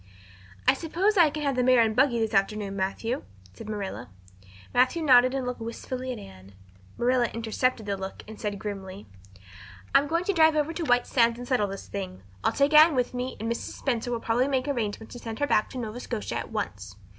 "I 0.67 0.73
suppose 0.73 1.15
I 1.15 1.29
can 1.29 1.43
have 1.43 1.55
the 1.55 1.61
mare 1.61 1.81
and 1.83 1.95
buggy 1.95 2.17
this 2.17 2.33
afternoon, 2.33 2.75
Matthew?" 2.75 3.21
said 3.53 3.69
Marilla. 3.69 4.09
Matthew 4.73 5.03
nodded 5.03 5.35
and 5.35 5.45
looked 5.45 5.59
wistfully 5.61 6.11
at 6.11 6.17
Anne. 6.17 6.53
Marilla 6.97 7.27
intercepted 7.27 7.85
the 7.85 7.95
look 7.95 8.23
and 8.27 8.41
said 8.41 8.57
grimly: 8.57 9.05
"I'm 9.93 10.07
going 10.07 10.23
to 10.23 10.33
drive 10.33 10.55
over 10.55 10.73
to 10.73 10.85
White 10.85 11.05
Sands 11.05 11.37
and 11.37 11.47
settle 11.47 11.67
this 11.67 11.87
thing. 11.87 12.23
I'll 12.43 12.51
take 12.51 12.73
Anne 12.73 12.95
with 12.95 13.13
me 13.13 13.37
and 13.39 13.47
Mrs. 13.47 13.73
Spencer 13.75 14.09
will 14.11 14.19
probably 14.19 14.47
make 14.47 14.67
arrangements 14.67 15.13
to 15.13 15.19
send 15.19 15.37
her 15.37 15.45
back 15.45 15.69
to 15.69 15.77
Nova 15.77 15.99
Scotia 15.99 16.37
at 16.37 16.51
once. 16.51 16.95